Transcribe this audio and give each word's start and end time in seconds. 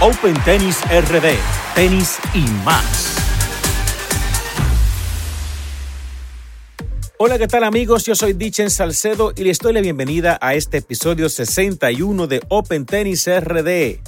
Open 0.00 0.32
Tennis 0.44 0.80
RD, 0.84 1.34
tenis 1.74 2.18
y 2.32 2.42
más. 2.64 3.16
Hola, 7.18 7.36
¿qué 7.36 7.48
tal 7.48 7.64
amigos? 7.64 8.06
Yo 8.06 8.14
soy 8.14 8.34
Dichen 8.34 8.70
Salcedo 8.70 9.32
y 9.34 9.42
les 9.42 9.58
doy 9.58 9.72
la 9.72 9.80
bienvenida 9.80 10.38
a 10.40 10.54
este 10.54 10.78
episodio 10.78 11.28
61 11.28 12.28
de 12.28 12.40
Open 12.48 12.86
Tennis 12.86 13.28
RD, 13.28 13.98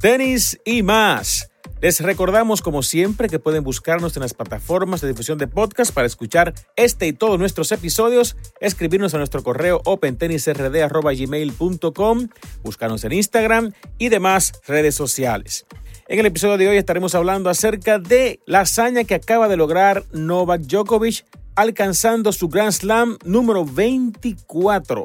tenis 0.00 0.58
y 0.64 0.82
más. 0.82 1.48
Les 1.82 2.00
recordamos, 2.00 2.62
como 2.62 2.82
siempre, 2.82 3.28
que 3.28 3.38
pueden 3.38 3.62
buscarnos 3.62 4.16
en 4.16 4.22
las 4.22 4.32
plataformas 4.32 5.02
de 5.02 5.08
difusión 5.08 5.36
de 5.36 5.46
podcast 5.46 5.92
para 5.92 6.06
escuchar 6.06 6.54
este 6.74 7.06
y 7.06 7.12
todos 7.12 7.38
nuestros 7.38 7.70
episodios, 7.70 8.34
escribirnos 8.60 9.12
a 9.12 9.18
nuestro 9.18 9.42
correo 9.42 9.82
opentennisrd.gmail.com, 9.84 12.28
buscarnos 12.62 13.04
en 13.04 13.12
Instagram 13.12 13.74
y 13.98 14.08
demás 14.08 14.54
redes 14.66 14.94
sociales. 14.94 15.66
En 16.08 16.18
el 16.18 16.24
episodio 16.26 16.56
de 16.56 16.68
hoy 16.68 16.78
estaremos 16.78 17.14
hablando 17.14 17.50
acerca 17.50 17.98
de 17.98 18.40
la 18.46 18.60
hazaña 18.60 19.04
que 19.04 19.14
acaba 19.14 19.48
de 19.48 19.58
lograr 19.58 20.02
Novak 20.12 20.62
Djokovic 20.62 21.26
alcanzando 21.56 22.32
su 22.32 22.48
Grand 22.48 22.72
Slam 22.72 23.18
número 23.24 23.66
24 23.66 25.04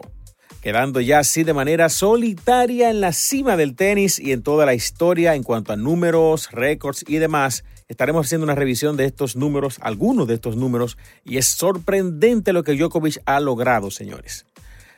quedando 0.61 1.01
ya 1.01 1.19
así 1.19 1.43
de 1.43 1.53
manera 1.53 1.89
solitaria 1.89 2.89
en 2.89 3.01
la 3.01 3.11
cima 3.11 3.57
del 3.57 3.75
tenis 3.75 4.19
y 4.19 4.31
en 4.31 4.43
toda 4.43 4.65
la 4.65 4.75
historia 4.75 5.35
en 5.35 5.43
cuanto 5.43 5.73
a 5.73 5.75
números, 5.75 6.49
récords 6.51 7.03
y 7.07 7.17
demás. 7.17 7.63
Estaremos 7.87 8.25
haciendo 8.25 8.45
una 8.45 8.55
revisión 8.55 8.95
de 8.95 9.05
estos 9.05 9.35
números, 9.35 9.77
algunos 9.81 10.27
de 10.27 10.35
estos 10.35 10.55
números, 10.55 10.97
y 11.25 11.37
es 11.37 11.47
sorprendente 11.47 12.53
lo 12.53 12.63
que 12.63 12.75
Djokovic 12.75 13.21
ha 13.25 13.39
logrado, 13.39 13.91
señores. 13.91 14.45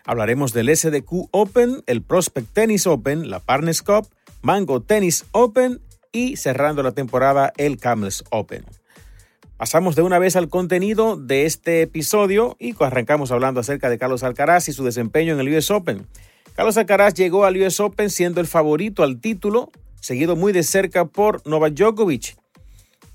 Hablaremos 0.05 0.53
del 0.53 0.75
SDQ 0.75 1.29
Open, 1.31 1.81
el 1.87 2.03
Prospect 2.03 2.53
Tennis 2.53 2.85
Open, 2.85 3.29
la 3.29 3.39
Partners 3.39 3.81
Cup, 3.81 4.09
Mango 4.41 4.81
Tennis 4.81 5.25
Open 5.31 5.81
y 6.11 6.35
cerrando 6.35 6.83
la 6.83 6.91
temporada 6.91 7.53
el 7.57 7.77
Camels 7.77 8.25
Open. 8.29 8.65
Pasamos 9.57 9.95
de 9.95 10.01
una 10.01 10.17
vez 10.17 10.35
al 10.35 10.49
contenido 10.49 11.15
de 11.15 11.45
este 11.45 11.83
episodio 11.83 12.57
y 12.59 12.73
arrancamos 12.83 13.31
hablando 13.31 13.59
acerca 13.59 13.89
de 13.89 13.99
Carlos 13.99 14.23
Alcaraz 14.23 14.67
y 14.67 14.73
su 14.73 14.83
desempeño 14.83 15.33
en 15.33 15.39
el 15.39 15.55
US 15.55 15.69
Open. 15.69 16.07
Carlos 16.55 16.75
Alcaraz 16.75 17.13
llegó 17.13 17.45
al 17.45 17.57
US 17.57 17.79
Open 17.79 18.09
siendo 18.09 18.41
el 18.41 18.47
favorito 18.47 19.03
al 19.03 19.21
título, 19.21 19.71
seguido 20.01 20.35
muy 20.35 20.53
de 20.53 20.63
cerca 20.63 21.05
por 21.05 21.45
Novak 21.47 21.75
Djokovic. 21.75 22.35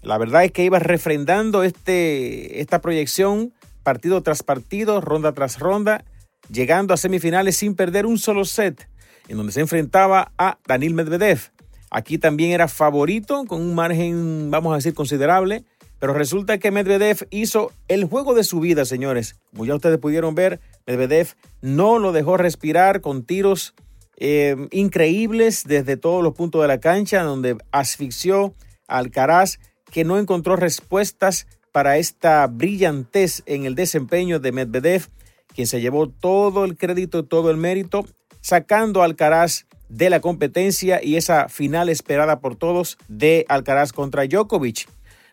La 0.02 0.16
verdad 0.16 0.44
es 0.44 0.52
que 0.52 0.64
iba 0.64 0.78
refrendando 0.78 1.64
este, 1.64 2.60
esta 2.60 2.80
proyección 2.80 3.52
partido 3.82 4.22
tras 4.22 4.42
partido, 4.42 5.00
ronda 5.00 5.32
tras 5.32 5.58
ronda, 5.58 6.04
llegando 6.50 6.94
a 6.94 6.96
semifinales 6.96 7.56
sin 7.56 7.74
perder 7.74 8.06
un 8.06 8.16
solo 8.16 8.44
set, 8.44 8.88
en 9.26 9.38
donde 9.38 9.52
se 9.52 9.60
enfrentaba 9.60 10.32
a 10.38 10.58
Daniel 10.66 10.94
Medvedev. 10.94 11.50
Aquí 11.90 12.18
también 12.18 12.52
era 12.52 12.68
favorito 12.68 13.44
con 13.46 13.60
un 13.60 13.74
margen, 13.74 14.50
vamos 14.50 14.72
a 14.72 14.76
decir, 14.76 14.94
considerable, 14.94 15.64
pero 15.98 16.14
resulta 16.14 16.58
que 16.58 16.70
Medvedev 16.70 17.26
hizo 17.30 17.72
el 17.88 18.04
juego 18.04 18.34
de 18.34 18.44
su 18.44 18.60
vida, 18.60 18.84
señores. 18.84 19.36
Como 19.50 19.66
ya 19.66 19.74
ustedes 19.74 19.98
pudieron 19.98 20.34
ver, 20.34 20.60
Medvedev 20.86 21.34
no 21.60 21.98
lo 21.98 22.12
dejó 22.12 22.36
respirar 22.36 23.00
con 23.00 23.24
tiros 23.24 23.74
eh, 24.16 24.56
increíbles 24.70 25.64
desde 25.64 25.96
todos 25.96 26.22
los 26.22 26.34
puntos 26.34 26.62
de 26.62 26.68
la 26.68 26.80
cancha, 26.80 27.22
donde 27.22 27.56
asfixió 27.72 28.54
a 28.86 28.98
Alcaraz, 28.98 29.58
que 29.90 30.04
no 30.04 30.18
encontró 30.18 30.56
respuestas 30.56 31.46
para 31.72 31.98
esta 31.98 32.46
brillantez 32.46 33.42
en 33.46 33.64
el 33.64 33.74
desempeño 33.74 34.40
de 34.40 34.52
Medvedev, 34.52 35.08
quien 35.54 35.66
se 35.66 35.80
llevó 35.80 36.08
todo 36.08 36.64
el 36.64 36.76
crédito, 36.76 37.24
todo 37.24 37.50
el 37.50 37.56
mérito, 37.56 38.06
sacando 38.40 39.02
a 39.02 39.04
Alcaraz 39.04 39.66
de 39.88 40.10
la 40.10 40.20
competencia 40.20 41.02
y 41.02 41.16
esa 41.16 41.48
final 41.48 41.88
esperada 41.88 42.40
por 42.40 42.56
todos 42.56 42.98
de 43.08 43.44
Alcaraz 43.48 43.92
contra 43.92 44.26
Djokovic. 44.26 44.88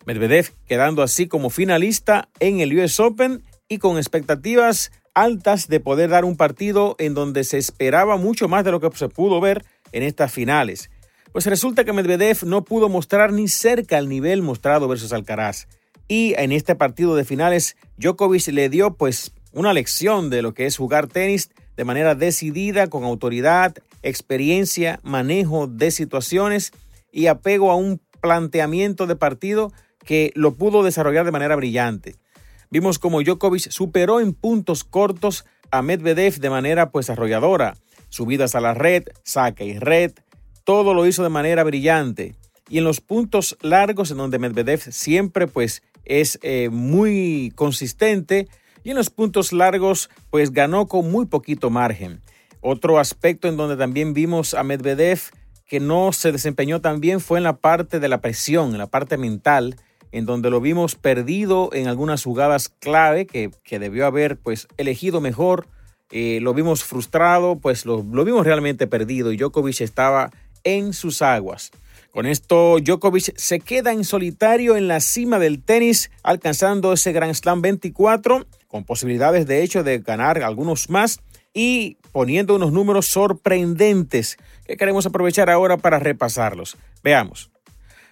Medvedev 0.05 0.51
quedando 0.67 1.01
así 1.01 1.27
como 1.27 1.49
finalista 1.49 2.29
en 2.39 2.59
el 2.59 2.77
US 2.77 2.99
Open 2.99 3.43
y 3.67 3.79
con 3.79 3.97
expectativas 3.97 4.91
altas 5.13 5.67
de 5.67 5.79
poder 5.79 6.09
dar 6.09 6.25
un 6.25 6.37
partido 6.37 6.95
en 6.99 7.13
donde 7.13 7.43
se 7.43 7.57
esperaba 7.57 8.17
mucho 8.17 8.47
más 8.47 8.63
de 8.63 8.71
lo 8.71 8.79
que 8.79 8.95
se 8.95 9.09
pudo 9.09 9.41
ver 9.41 9.65
en 9.91 10.03
estas 10.03 10.31
finales. 10.31 10.91
Pues 11.31 11.47
resulta 11.47 11.83
que 11.83 11.93
Medvedev 11.93 12.45
no 12.45 12.63
pudo 12.63 12.87
mostrar 12.87 13.33
ni 13.33 13.47
cerca 13.47 13.97
el 13.97 14.07
nivel 14.07 14.41
mostrado 14.41 14.87
versus 14.87 15.11
Alcaraz. 15.11 15.67
Y 16.07 16.33
en 16.37 16.51
este 16.51 16.75
partido 16.75 17.15
de 17.15 17.25
finales, 17.25 17.75
Djokovic 17.97 18.47
le 18.49 18.69
dio 18.69 18.93
pues 18.93 19.33
una 19.51 19.73
lección 19.73 20.29
de 20.29 20.41
lo 20.41 20.53
que 20.53 20.65
es 20.65 20.77
jugar 20.77 21.07
tenis 21.07 21.49
de 21.75 21.83
manera 21.83 22.13
decidida, 22.15 22.87
con 22.87 23.03
autoridad, 23.03 23.75
experiencia, 24.03 24.99
manejo 25.03 25.67
de 25.67 25.91
situaciones 25.91 26.71
y 27.11 27.27
apego 27.27 27.71
a 27.71 27.75
un 27.75 27.99
planteamiento 28.21 29.07
de 29.07 29.15
partido 29.15 29.71
que 30.05 30.31
lo 30.35 30.55
pudo 30.55 30.83
desarrollar 30.83 31.25
de 31.25 31.31
manera 31.31 31.55
brillante. 31.55 32.15
Vimos 32.69 32.99
como 32.99 33.21
Djokovic 33.21 33.69
superó 33.69 34.19
en 34.19 34.33
puntos 34.33 34.83
cortos 34.83 35.45
a 35.71 35.81
Medvedev 35.81 36.39
de 36.39 36.49
manera 36.49 36.91
pues 36.91 37.09
arrolladora. 37.09 37.75
Subidas 38.09 38.55
a 38.55 38.61
la 38.61 38.73
red, 38.73 39.03
saque 39.23 39.65
y 39.65 39.77
red, 39.77 40.13
todo 40.63 40.93
lo 40.93 41.05
hizo 41.05 41.23
de 41.23 41.29
manera 41.29 41.63
brillante. 41.63 42.35
Y 42.69 42.79
en 42.79 42.83
los 42.83 43.01
puntos 43.01 43.57
largos 43.61 44.11
en 44.11 44.17
donde 44.17 44.39
Medvedev 44.39 44.81
siempre 44.91 45.47
pues 45.47 45.83
es 46.05 46.39
eh, 46.41 46.69
muy 46.71 47.51
consistente 47.55 48.47
y 48.83 48.91
en 48.91 48.95
los 48.95 49.09
puntos 49.09 49.51
largos 49.51 50.09
pues 50.29 50.51
ganó 50.51 50.87
con 50.87 51.11
muy 51.11 51.25
poquito 51.25 51.69
margen. 51.69 52.21
Otro 52.61 52.99
aspecto 52.99 53.47
en 53.47 53.57
donde 53.57 53.77
también 53.77 54.13
vimos 54.13 54.53
a 54.53 54.63
Medvedev 54.63 55.19
que 55.67 55.79
no 55.79 56.11
se 56.13 56.31
desempeñó 56.31 56.81
tan 56.81 56.99
bien 56.99 57.19
fue 57.19 57.39
en 57.39 57.43
la 57.43 57.57
parte 57.57 57.99
de 57.99 58.07
la 58.07 58.21
presión, 58.21 58.71
en 58.71 58.77
la 58.77 58.87
parte 58.87 59.17
mental, 59.17 59.75
en 60.15 60.25
donde 60.25 60.49
lo 60.49 60.61
vimos 60.61 60.95
perdido 60.95 61.69
en 61.73 61.89
algunas 61.89 62.23
jugadas 62.23 62.69
clave 62.69 63.27
que, 63.27 63.51
debió 63.79 64.05
haber 64.05 64.37
pues 64.37 64.69
elegido 64.77 65.19
mejor. 65.19 65.67
Eh, 66.09 66.39
lo 66.41 66.53
vimos 66.53 66.85
frustrado, 66.85 67.57
pues 67.57 67.85
lo, 67.85 68.01
lo 68.01 68.23
vimos 68.23 68.45
realmente 68.45 68.87
perdido 68.87 69.33
y 69.33 69.37
Djokovic 69.37 69.81
estaba 69.81 70.31
en 70.63 70.93
sus 70.93 71.21
aguas. 71.21 71.71
Con 72.11 72.27
esto, 72.27 72.77
Djokovic 72.79 73.35
se 73.35 73.59
queda 73.59 73.91
en 73.91 74.05
solitario 74.05 74.77
en 74.77 74.87
la 74.87 75.01
cima 75.01 75.37
del 75.37 75.61
tenis, 75.61 76.09
alcanzando 76.23 76.93
ese 76.93 77.11
Grand 77.11 77.33
Slam 77.33 77.61
24, 77.61 78.47
con 78.69 78.85
posibilidades 78.85 79.47
de 79.47 79.63
hecho 79.63 79.83
de 79.83 79.99
ganar 79.99 80.41
algunos 80.43 80.89
más 80.89 81.19
y 81.53 81.97
poniendo 82.13 82.55
unos 82.55 82.71
números 82.71 83.07
sorprendentes 83.07 84.37
que 84.65 84.77
queremos 84.77 85.05
aprovechar 85.05 85.49
ahora 85.49 85.75
para 85.75 85.99
repasarlos. 85.99 86.77
Veamos. 87.03 87.51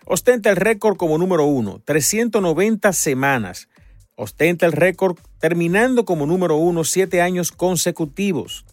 Ostenta 0.06 0.50
el 0.50 0.58
récord 0.58 0.98
como 0.98 1.18
número 1.18 1.46
uno, 1.46 1.82
390 1.86 2.92
semanas. 2.92 3.70
Ostenta 4.16 4.66
el 4.66 4.74
récord 4.74 5.18
terminando 5.40 6.04
como 6.04 6.26
número 6.26 6.58
uno 6.58 6.84
siete 6.84 7.22
años 7.22 7.54
consecutivos. 7.54 8.66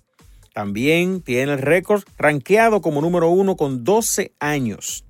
También 0.53 1.23
tiene 1.23 1.53
el 1.53 1.59
récord 1.59 2.03
rankeado 2.19 2.81
como 2.81 3.01
número 3.01 3.31
uno 3.31 3.57
con 3.57 3.85
12 3.85 4.33
años. 4.41 5.05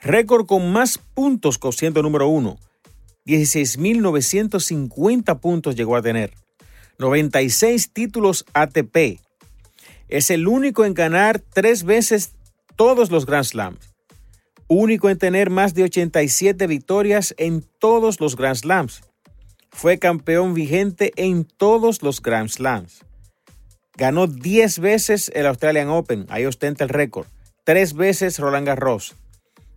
Récord 0.00 0.46
con 0.46 0.72
más 0.72 0.96
puntos 0.96 1.60
siendo 1.76 2.02
número 2.02 2.28
uno. 2.28 2.56
16.950 3.26 5.38
puntos 5.38 5.76
llegó 5.76 5.96
a 5.96 6.02
tener. 6.02 6.32
96 6.98 7.92
títulos 7.92 8.46
ATP. 8.54 9.20
Es 10.08 10.30
el 10.30 10.48
único 10.48 10.86
en 10.86 10.94
ganar 10.94 11.40
tres 11.40 11.84
veces 11.84 12.32
todos 12.74 13.10
los 13.10 13.26
Grand 13.26 13.44
Slams 13.44 13.91
único 14.72 15.10
en 15.10 15.18
tener 15.18 15.50
más 15.50 15.74
de 15.74 15.84
87 15.84 16.66
victorias 16.66 17.34
en 17.38 17.64
todos 17.78 18.20
los 18.20 18.36
Grand 18.36 18.56
Slams. 18.56 19.02
Fue 19.70 19.98
campeón 19.98 20.54
vigente 20.54 21.12
en 21.16 21.44
todos 21.44 22.02
los 22.02 22.20
Grand 22.20 22.48
Slams. 22.48 23.04
Ganó 23.96 24.26
10 24.26 24.78
veces 24.78 25.30
el 25.34 25.46
Australian 25.46 25.88
Open, 25.88 26.26
ahí 26.28 26.46
ostenta 26.46 26.84
el 26.84 26.90
récord. 26.90 27.26
3 27.64 27.94
veces 27.94 28.38
Roland 28.38 28.66
Garros. 28.66 29.14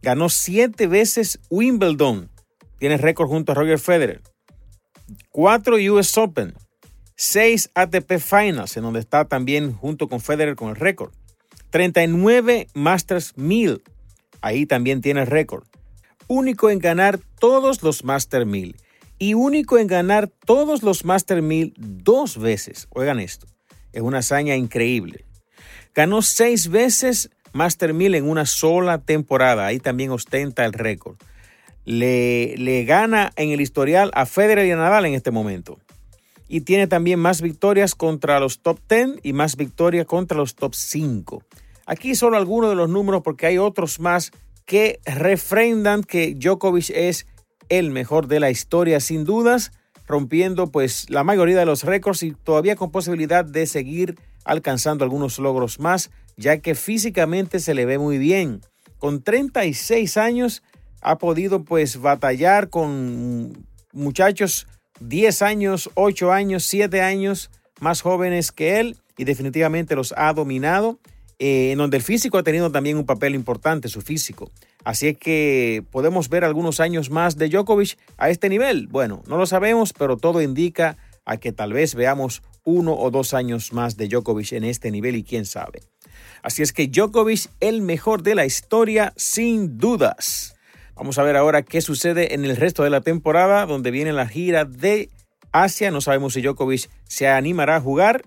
Ganó 0.02 0.30
7 0.30 0.88
veces 0.88 1.40
Wimbledon, 1.50 2.30
tiene 2.80 2.98
récord 2.98 3.28
junto 3.28 3.52
a 3.52 3.56
Roger 3.56 3.80
Federer. 3.80 4.22
4 5.32 5.78
US 5.94 6.18
Open. 6.18 6.54
6 7.16 7.72
ATP 7.74 8.20
Finals, 8.20 8.76
en 8.76 8.84
donde 8.84 9.00
está 9.00 9.26
también 9.26 9.74
junto 9.74 10.08
con 10.08 10.20
Federer 10.20 10.56
con 10.56 10.70
el 10.70 10.76
récord. 10.76 11.12
39 11.70 12.68
Masters 12.74 13.34
1000, 13.38 13.82
ahí 14.42 14.66
también 14.66 15.02
tiene 15.02 15.22
el 15.22 15.28
récord. 15.28 15.64
Único 16.28 16.70
en 16.70 16.80
ganar 16.80 17.20
todos 17.40 17.84
los 17.84 18.04
Masters 18.04 18.46
1000 18.46 18.76
y 19.18 19.34
único 19.34 19.78
en 19.78 19.88
ganar 19.88 20.28
todos 20.28 20.84
los 20.84 21.06
Master 21.06 21.42
1000 21.42 21.74
dos 21.78 22.38
veces. 22.38 22.88
Oigan 22.92 23.20
esto, 23.20 23.48
es 23.94 24.02
una 24.02 24.20
hazaña 24.20 24.56
increíble. 24.56 25.26
Ganó 25.94 26.22
seis 26.22 26.68
veces 26.68 27.30
Master 27.54 27.94
1000 27.94 28.16
en 28.16 28.30
una 28.30 28.46
sola 28.46 28.98
temporada, 29.00 29.66
ahí 29.66 29.80
también 29.80 30.12
ostenta 30.12 30.66
el 30.66 30.74
récord. 30.74 31.16
Le, 31.86 32.56
le 32.58 32.84
gana 32.84 33.32
en 33.36 33.52
el 33.52 33.62
historial 33.62 34.12
a 34.14 34.26
Federer 34.26 34.66
y 34.66 34.72
a 34.72 34.76
Nadal 34.76 35.06
en 35.06 35.14
este 35.14 35.32
momento. 35.32 35.80
Y 36.48 36.62
tiene 36.62 36.88
también 36.88 37.20
más 37.20 37.42
victorias 37.42 37.96
contra 37.96 38.40
los 38.40 38.60
top 38.60 38.80
10 38.90 39.20
y 39.24 39.34
más 39.34 39.56
victorias 39.56 40.06
contra 40.06 40.38
los 40.38 40.56
top 40.56 40.76
5. 40.76 41.44
Aquí 41.86 42.16
solo 42.16 42.38
algunos 42.38 42.70
de 42.70 42.76
los 42.76 42.90
números 42.90 43.22
porque 43.24 43.46
hay 43.46 43.58
otros 43.58 44.00
más 44.00 44.32
que 44.66 45.00
refrendan 45.06 46.04
que 46.04 46.34
Djokovic 46.34 46.90
es 46.90 47.28
el 47.70 47.92
mejor 47.92 48.28
de 48.28 48.40
la 48.40 48.50
historia 48.50 49.00
sin 49.00 49.24
dudas, 49.24 49.72
rompiendo 50.08 50.68
pues 50.68 51.10
la 51.10 51.24
mayoría 51.24 51.58
de 51.58 51.66
los 51.66 51.84
récords 51.84 52.24
y 52.24 52.32
todavía 52.32 52.76
con 52.76 52.92
posibilidad 52.92 53.46
de 53.46 53.66
seguir 53.68 54.16
alcanzando 54.44 55.04
algunos 55.04 55.40
logros 55.40 55.80
más, 55.80 56.12
ya 56.38 56.60
que 56.60 56.76
físicamente 56.76 57.60
se 57.60 57.74
le 57.74 57.86
ve 57.86 57.98
muy 57.98 58.18
bien. 58.18 58.62
Con 58.98 59.22
36 59.24 60.18
años 60.18 60.64
ha 61.02 61.18
podido 61.18 61.64
pues 61.64 62.02
batallar 62.02 62.70
con 62.70 63.68
muchachos 63.94 64.68
10 65.00 65.42
años, 65.42 65.90
8 65.94 66.32
años, 66.32 66.64
7 66.64 67.02
años 67.02 67.52
más 67.80 68.02
jóvenes 68.02 68.52
que 68.52 68.80
él 68.80 68.98
y 69.18 69.26
definitivamente 69.26 69.96
los 69.96 70.14
ha 70.18 70.34
dominado, 70.34 71.00
eh, 71.40 71.72
en 71.72 71.78
donde 71.78 71.98
el 71.98 72.04
físico 72.04 72.38
ha 72.38 72.44
tenido 72.44 72.72
también 72.72 72.98
un 72.98 73.06
papel 73.06 73.36
importante, 73.36 73.90
su 73.90 74.02
físico. 74.02 74.52
Así 74.84 75.08
es 75.08 75.18
que 75.18 75.84
podemos 75.92 76.30
ver 76.30 76.44
algunos 76.44 76.80
años 76.80 77.10
más 77.10 77.38
de 77.38 77.50
Djokovic 77.50 77.98
a 78.18 78.30
este 78.30 78.50
nivel. 78.50 78.88
Bueno, 78.88 79.24
no 79.28 79.38
lo 79.38 79.46
sabemos, 79.46 79.94
pero 79.94 80.18
todo 80.18 80.42
indica 80.42 80.98
a 81.26 81.38
que 81.38 81.52
tal 81.52 81.74
vez 81.74 81.96
veamos 81.96 82.44
uno 82.64 82.94
o 82.94 83.12
dos 83.12 83.34
años 83.34 83.74
más 83.74 83.98
de 83.98 84.08
Djokovic 84.08 84.54
en 84.54 84.64
este 84.64 84.92
nivel 84.92 85.16
y 85.16 85.24
quién 85.24 85.46
sabe. 85.46 85.82
Así 86.42 86.62
es 86.62 86.74
que 86.74 86.88
Djokovic, 86.88 87.50
el 87.60 87.82
mejor 87.82 88.22
de 88.24 88.36
la 88.36 88.46
historia, 88.46 89.14
sin 89.16 89.78
dudas. 89.78 90.56
Vamos 90.96 91.18
a 91.18 91.24
ver 91.24 91.36
ahora 91.36 91.64
qué 91.64 91.82
sucede 91.82 92.34
en 92.34 92.46
el 92.46 92.56
resto 92.56 92.84
de 92.84 92.90
la 92.90 93.02
temporada, 93.02 93.66
donde 93.66 93.92
viene 93.92 94.14
la 94.14 94.28
gira 94.28 94.66
de 94.66 95.10
Asia. 95.52 95.92
No 95.92 96.02
sabemos 96.02 96.34
si 96.34 96.42
Djokovic 96.42 96.90
se 97.04 97.28
animará 97.28 97.78
a 97.78 97.82
jugar. 97.82 98.24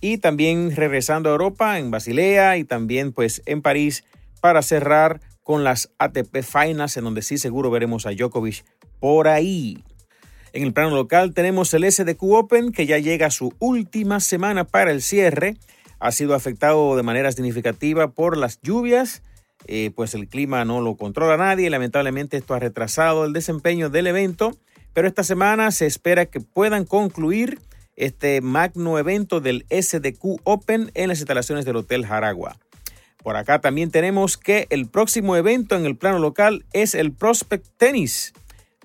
Y 0.00 0.18
también 0.18 0.74
regresando 0.74 1.28
a 1.28 1.32
Europa, 1.32 1.78
en 1.78 1.90
Basilea 1.90 2.58
y 2.58 2.64
también 2.64 3.12
pues 3.12 3.42
en 3.46 3.62
París, 3.62 4.04
para 4.40 4.62
cerrar 4.62 5.20
con 5.42 5.64
las 5.64 5.90
ATP 5.98 6.42
Finals, 6.42 6.96
en 6.96 7.04
donde 7.04 7.22
sí 7.22 7.38
seguro 7.38 7.70
veremos 7.70 8.06
a 8.06 8.10
Djokovic 8.10 8.64
por 9.00 9.28
ahí. 9.28 9.82
En 10.52 10.62
el 10.62 10.72
plano 10.72 10.96
local 10.96 11.34
tenemos 11.34 11.72
el 11.74 11.90
SDQ 11.90 12.22
Open, 12.22 12.72
que 12.72 12.86
ya 12.86 12.98
llega 12.98 13.26
a 13.26 13.30
su 13.30 13.52
última 13.58 14.20
semana 14.20 14.64
para 14.64 14.90
el 14.90 15.02
cierre. 15.02 15.56
Ha 15.98 16.12
sido 16.12 16.34
afectado 16.34 16.96
de 16.96 17.02
manera 17.02 17.30
significativa 17.30 18.08
por 18.12 18.36
las 18.36 18.60
lluvias, 18.62 19.22
eh, 19.66 19.90
pues 19.94 20.14
el 20.14 20.28
clima 20.28 20.64
no 20.64 20.80
lo 20.80 20.96
controla 20.96 21.36
nadie. 21.36 21.70
Lamentablemente 21.70 22.36
esto 22.36 22.54
ha 22.54 22.58
retrasado 22.58 23.24
el 23.24 23.32
desempeño 23.32 23.90
del 23.90 24.06
evento, 24.06 24.56
pero 24.94 25.08
esta 25.08 25.24
semana 25.24 25.70
se 25.72 25.86
espera 25.86 26.26
que 26.26 26.40
puedan 26.40 26.84
concluir 26.84 27.60
este 27.96 28.40
magno 28.40 28.98
evento 28.98 29.40
del 29.40 29.66
SDQ 29.70 30.40
Open 30.44 30.90
en 30.94 31.08
las 31.08 31.18
instalaciones 31.18 31.64
del 31.64 31.76
Hotel 31.76 32.06
Jaragua. 32.06 32.56
Por 33.22 33.36
acá 33.36 33.60
también 33.60 33.90
tenemos 33.90 34.36
que 34.36 34.68
el 34.70 34.86
próximo 34.86 35.36
evento 35.36 35.74
en 35.74 35.84
el 35.84 35.96
plano 35.96 36.20
local 36.20 36.64
es 36.72 36.94
el 36.94 37.12
Prospect 37.12 37.66
Tennis. 37.76 38.32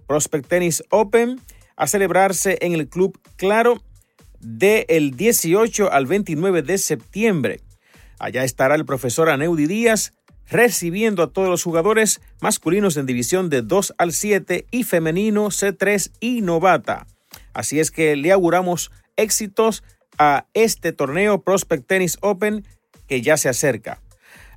Prospect 0.08 0.48
Tennis 0.48 0.84
Open 0.90 1.40
a 1.76 1.88
celebrarse 1.88 2.58
en 2.62 2.74
el 2.74 2.88
Club 2.88 3.20
Claro 3.36 3.84
del 4.40 5.16
18 5.16 5.92
al 5.92 6.08
29 6.08 6.64
de 6.64 6.78
septiembre. 6.78 7.62
Allá 8.18 8.44
estará 8.44 8.76
el 8.76 8.86
profesor 8.86 9.30
Aneudi 9.30 9.68
Díaz 9.68 10.14
recibiendo 10.50 11.24
a 11.24 11.32
todos 11.32 11.50
los 11.50 11.64
jugadores 11.64 12.22
masculinos 12.42 12.98
en 12.98 13.06
división 13.06 13.50
de 13.50 13.62
2 13.62 13.96
al 13.98 14.12
7 14.12 14.66
y 14.70 14.84
femenino 14.84 15.48
C3 15.48 16.12
y 16.20 16.42
novata. 16.42 17.08
Así 17.54 17.80
es 17.80 17.92
que 17.92 18.16
le 18.16 18.32
auguramos 18.32 18.92
éxitos 19.16 19.84
a 20.18 20.46
este 20.54 20.92
torneo 20.92 21.42
Prospect 21.42 21.88
Tennis 21.88 22.18
Open 22.22 22.66
que 23.08 23.22
ya 23.22 23.38
se 23.38 23.50
acerca. 23.50 24.02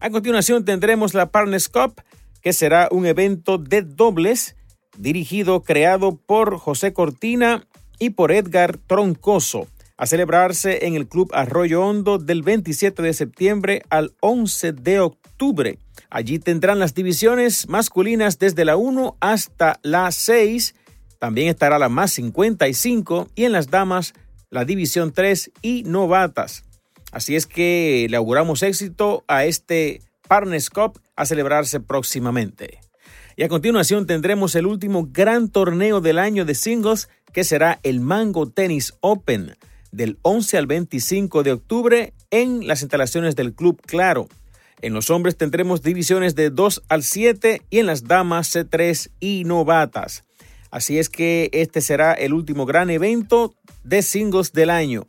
A 0.00 0.10
continuación 0.10 0.64
tendremos 0.64 1.14
la 1.14 1.30
Partners 1.30 1.68
Cup, 1.68 2.02
que 2.42 2.52
será 2.52 2.88
un 2.90 3.06
evento 3.06 3.58
de 3.58 3.82
dobles 3.82 4.56
dirigido, 4.98 5.62
creado 5.62 6.16
por 6.16 6.58
José 6.58 6.92
Cortina 6.92 7.66
y 7.98 8.10
por 8.10 8.32
Edgar 8.32 8.78
Troncoso, 8.78 9.66
a 9.96 10.06
celebrarse 10.06 10.86
en 10.86 10.94
el 10.94 11.08
Club 11.08 11.30
Arroyo 11.32 11.82
Hondo 11.82 12.18
del 12.18 12.42
27 12.42 13.02
de 13.02 13.12
septiembre 13.12 13.82
al 13.90 14.12
11 14.20 14.72
de 14.72 15.00
octubre. 15.00 15.78
Allí 16.10 16.38
tendrán 16.38 16.78
las 16.78 16.94
divisiones 16.94 17.68
masculinas 17.68 18.38
desde 18.38 18.64
la 18.64 18.76
1 18.76 19.16
hasta 19.20 19.78
la 19.82 20.10
6. 20.10 20.74
También 21.18 21.48
estará 21.48 21.78
la 21.78 21.88
más 21.88 22.12
55 22.12 23.28
y 23.34 23.44
en 23.44 23.52
las 23.52 23.70
damas 23.70 24.14
la 24.54 24.64
división 24.64 25.12
3 25.12 25.50
y 25.62 25.82
novatas. 25.82 26.62
Así 27.10 27.34
es 27.34 27.44
que 27.44 28.06
le 28.08 28.16
auguramos 28.16 28.62
éxito 28.62 29.24
a 29.26 29.46
este 29.46 30.00
Partners 30.28 30.70
Cup 30.70 31.00
a 31.16 31.26
celebrarse 31.26 31.80
próximamente. 31.80 32.78
Y 33.34 33.42
a 33.42 33.48
continuación 33.48 34.06
tendremos 34.06 34.54
el 34.54 34.66
último 34.66 35.08
gran 35.10 35.48
torneo 35.48 36.00
del 36.00 36.20
año 36.20 36.44
de 36.44 36.54
singles 36.54 37.08
que 37.32 37.42
será 37.42 37.80
el 37.82 37.98
Mango 37.98 38.48
Tennis 38.48 38.94
Open 39.00 39.56
del 39.90 40.18
11 40.22 40.58
al 40.58 40.68
25 40.68 41.42
de 41.42 41.50
octubre 41.50 42.12
en 42.30 42.68
las 42.68 42.82
instalaciones 42.82 43.34
del 43.34 43.54
Club 43.54 43.82
Claro. 43.84 44.28
En 44.80 44.94
los 44.94 45.10
hombres 45.10 45.36
tendremos 45.36 45.82
divisiones 45.82 46.36
de 46.36 46.50
2 46.50 46.84
al 46.88 47.02
7 47.02 47.62
y 47.70 47.78
en 47.80 47.86
las 47.86 48.04
damas 48.04 48.54
C3 48.54 49.10
y 49.18 49.42
novatas. 49.46 50.22
Así 50.74 50.98
es 50.98 51.08
que 51.08 51.50
este 51.52 51.80
será 51.80 52.14
el 52.14 52.32
último 52.32 52.66
gran 52.66 52.90
evento 52.90 53.54
de 53.84 54.02
singles 54.02 54.52
del 54.52 54.70
año. 54.70 55.06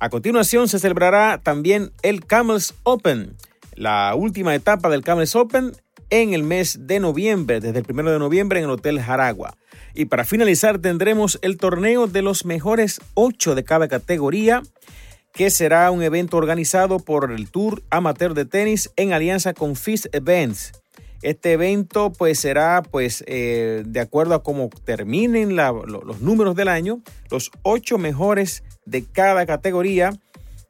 A 0.00 0.08
continuación 0.08 0.66
se 0.66 0.80
celebrará 0.80 1.38
también 1.40 1.92
el 2.02 2.26
Camels 2.26 2.74
Open, 2.82 3.36
la 3.76 4.16
última 4.16 4.52
etapa 4.56 4.88
del 4.88 5.04
Camels 5.04 5.36
Open 5.36 5.70
en 6.10 6.34
el 6.34 6.42
mes 6.42 6.88
de 6.88 6.98
noviembre, 6.98 7.60
desde 7.60 7.78
el 7.78 7.86
1 7.88 8.10
de 8.10 8.18
noviembre 8.18 8.58
en 8.58 8.64
el 8.64 8.72
Hotel 8.72 9.00
Jaragua. 9.00 9.56
Y 9.94 10.06
para 10.06 10.24
finalizar 10.24 10.80
tendremos 10.80 11.38
el 11.40 11.56
torneo 11.56 12.08
de 12.08 12.22
los 12.22 12.44
mejores 12.44 13.00
ocho 13.14 13.54
de 13.54 13.62
cada 13.62 13.86
categoría, 13.86 14.62
que 15.32 15.50
será 15.50 15.88
un 15.92 16.02
evento 16.02 16.36
organizado 16.36 16.98
por 16.98 17.30
el 17.30 17.48
Tour 17.48 17.80
Amateur 17.90 18.34
de 18.34 18.44
Tenis 18.44 18.90
en 18.96 19.12
alianza 19.12 19.54
con 19.54 19.76
FIS 19.76 20.08
Events. 20.10 20.72
Este 21.22 21.52
evento 21.52 22.12
pues 22.12 22.38
será 22.38 22.82
pues 22.82 23.24
eh, 23.26 23.82
de 23.86 24.00
acuerdo 24.00 24.34
a 24.34 24.42
cómo 24.42 24.68
terminen 24.84 25.56
los 25.56 26.20
números 26.20 26.54
del 26.54 26.68
año, 26.68 27.02
los 27.30 27.50
ocho 27.62 27.98
mejores 27.98 28.62
de 28.84 29.04
cada 29.04 29.46
categoría, 29.46 30.12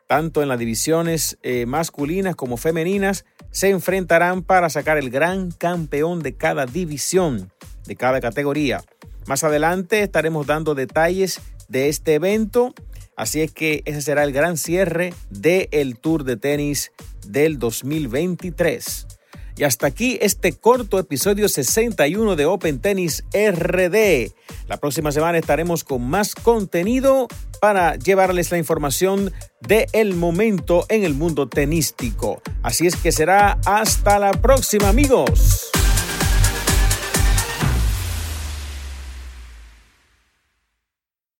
tanto 0.06 0.42
en 0.42 0.48
las 0.48 0.58
divisiones 0.58 1.38
eh, 1.42 1.66
masculinas 1.66 2.36
como 2.36 2.56
femeninas, 2.56 3.24
se 3.50 3.70
enfrentarán 3.70 4.42
para 4.42 4.70
sacar 4.70 4.98
el 4.98 5.10
gran 5.10 5.50
campeón 5.50 6.22
de 6.22 6.34
cada 6.34 6.66
división, 6.66 7.50
de 7.86 7.96
cada 7.96 8.20
categoría. 8.20 8.82
Más 9.26 9.42
adelante 9.42 10.02
estaremos 10.02 10.46
dando 10.46 10.74
detalles 10.74 11.40
de 11.68 11.88
este 11.88 12.14
evento, 12.14 12.72
así 13.16 13.40
es 13.40 13.50
que 13.50 13.82
ese 13.84 14.00
será 14.00 14.22
el 14.22 14.32
gran 14.32 14.56
cierre 14.56 15.12
del 15.30 15.98
Tour 15.98 16.22
de 16.22 16.36
Tenis 16.36 16.92
del 17.26 17.58
2023. 17.58 19.06
Y 19.56 19.64
hasta 19.64 19.86
aquí 19.86 20.18
este 20.20 20.52
corto 20.52 20.98
episodio 20.98 21.48
61 21.48 22.36
de 22.36 22.44
Open 22.44 22.78
Tennis 22.78 23.25
RD. 23.32 24.30
La 24.68 24.76
próxima 24.76 25.12
semana 25.12 25.38
estaremos 25.38 25.82
con 25.82 26.06
más 26.06 26.34
contenido 26.34 27.26
para 27.60 27.96
llevarles 27.96 28.50
la 28.50 28.58
información 28.58 29.32
del 29.62 29.86
el 29.92 30.14
momento 30.14 30.84
en 30.90 31.04
el 31.04 31.14
mundo 31.14 31.48
tenístico. 31.48 32.42
Así 32.62 32.86
es 32.86 32.96
que 32.96 33.12
será 33.12 33.58
hasta 33.64 34.18
la 34.18 34.32
próxima 34.32 34.88
amigos. 34.88 35.70